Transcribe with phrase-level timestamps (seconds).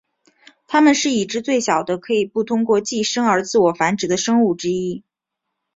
[0.65, 5.03] 它们是已知最小的可以不通过寄生而自我繁殖的生物之一。